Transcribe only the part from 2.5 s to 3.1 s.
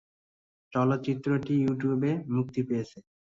পেয়েছে।